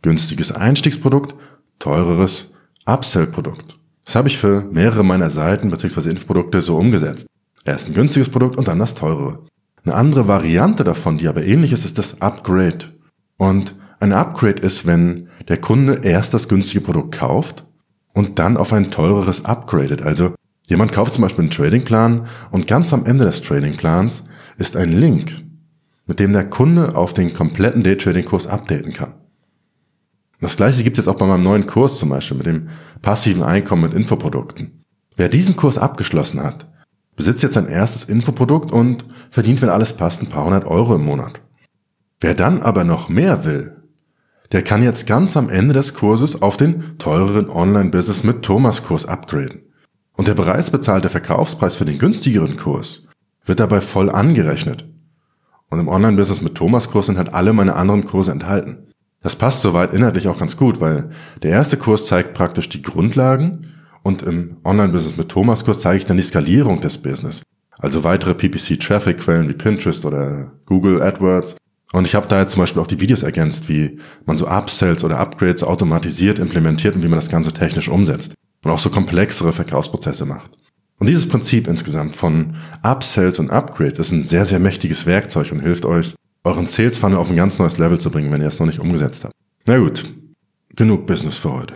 [0.00, 1.34] günstiges Einstiegsprodukt,
[1.78, 2.54] teureres
[2.86, 6.08] Upsell-Produkt, das habe ich für mehrere meiner Seiten bzw.
[6.08, 7.26] Infoprodukte so umgesetzt.
[7.66, 9.44] Erst ein günstiges Produkt und dann das teurere.
[9.84, 12.86] Eine andere Variante davon, die aber ähnlich ist, ist das Upgrade.
[13.36, 17.64] Und ein Upgrade ist, wenn der Kunde erst das günstige Produkt kauft
[18.12, 20.02] und dann auf ein teureres upgradet.
[20.02, 20.34] Also
[20.66, 24.24] jemand kauft zum Beispiel einen Tradingplan und ganz am Ende des Tradingplans
[24.56, 25.32] ist ein Link,
[26.06, 29.14] mit dem der Kunde auf den kompletten Daytrading-Kurs updaten kann.
[30.40, 32.68] Das gleiche gibt es jetzt auch bei meinem neuen Kurs zum Beispiel mit dem
[33.00, 34.84] passiven Einkommen mit Infoprodukten.
[35.16, 36.66] Wer diesen Kurs abgeschlossen hat,
[37.16, 41.04] besitzt jetzt sein erstes Infoprodukt und verdient, wenn alles passt, ein paar hundert Euro im
[41.04, 41.40] Monat.
[42.20, 43.83] Wer dann aber noch mehr will,
[44.54, 49.04] der kann jetzt ganz am Ende des Kurses auf den teureren Online-Business mit Thomas Kurs
[49.04, 49.62] upgraden.
[50.12, 53.08] Und der bereits bezahlte Verkaufspreis für den günstigeren Kurs
[53.44, 54.88] wird dabei voll angerechnet.
[55.70, 58.86] Und im Online-Business mit Thomas Kurs sind halt alle meine anderen Kurse enthalten.
[59.22, 61.10] Das passt soweit inhaltlich auch ganz gut, weil
[61.42, 63.66] der erste Kurs zeigt praktisch die Grundlagen
[64.04, 67.42] und im Online-Business mit Thomas Kurs zeige ich dann die Skalierung des Business.
[67.80, 71.56] Also weitere PPC-Traffic-Quellen wie Pinterest oder Google AdWords
[71.94, 75.04] und ich habe da jetzt zum Beispiel auch die Videos ergänzt, wie man so Upsells
[75.04, 79.52] oder Upgrades automatisiert implementiert und wie man das Ganze technisch umsetzt und auch so komplexere
[79.52, 80.50] Verkaufsprozesse macht.
[80.98, 85.60] Und dieses Prinzip insgesamt von Upsells und Upgrades ist ein sehr, sehr mächtiges Werkzeug und
[85.60, 88.58] hilft euch, euren Sales Funnel auf ein ganz neues Level zu bringen, wenn ihr es
[88.58, 89.32] noch nicht umgesetzt habt.
[89.64, 90.02] Na gut,
[90.74, 91.74] genug Business für heute.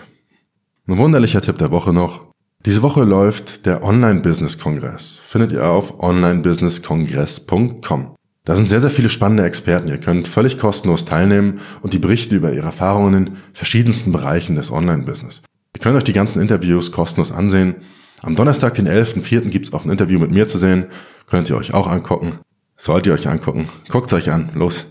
[0.88, 2.26] Ein wunderlicher Tipp der Woche noch.
[2.66, 5.20] Diese Woche läuft der Online-Business-Kongress.
[5.24, 8.17] Findet ihr auf onlinebusinesskongress.com.
[8.48, 9.88] Da sind sehr, sehr viele spannende Experten.
[9.88, 14.70] Ihr könnt völlig kostenlos teilnehmen und die berichten über ihre Erfahrungen in verschiedensten Bereichen des
[14.70, 15.42] Online-Business.
[15.76, 17.74] Ihr könnt euch die ganzen Interviews kostenlos ansehen.
[18.22, 19.50] Am Donnerstag, den 11.04.
[19.50, 20.86] gibt es auch ein Interview mit mir zu sehen.
[21.26, 22.38] Könnt ihr euch auch angucken.
[22.78, 23.68] Sollt ihr euch angucken.
[23.90, 24.48] Guckt es euch an.
[24.54, 24.86] Los.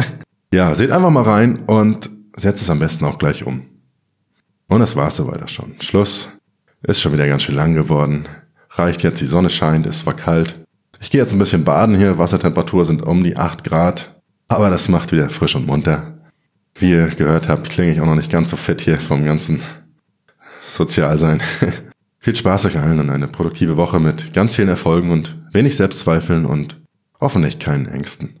[0.50, 3.66] ja, seht einfach mal rein und setzt es am besten auch gleich um.
[4.68, 5.74] Und das war's soweit schon.
[5.82, 6.30] Schluss.
[6.82, 8.24] Ist schon wieder ganz schön lang geworden.
[8.70, 10.61] Reicht jetzt, die Sonne scheint, es war kalt.
[11.02, 12.16] Ich gehe jetzt ein bisschen baden hier.
[12.16, 14.14] Wassertemperatur sind um die 8 Grad.
[14.46, 16.14] Aber das macht wieder frisch und munter.
[16.76, 19.60] Wie ihr gehört habt, klinge ich auch noch nicht ganz so fit hier vom ganzen
[20.64, 21.42] Sozialsein.
[22.20, 26.46] Viel Spaß euch allen und eine produktive Woche mit ganz vielen Erfolgen und wenig Selbstzweifeln
[26.46, 26.80] und
[27.20, 28.34] hoffentlich keinen Ängsten.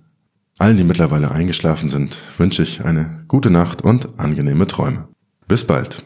[0.58, 5.08] Allen, die mittlerweile eingeschlafen sind, wünsche ich eine gute Nacht und angenehme Träume.
[5.48, 6.04] Bis bald.